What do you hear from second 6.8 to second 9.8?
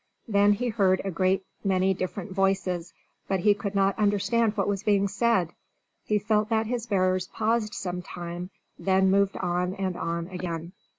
bearers paused some time, then moved on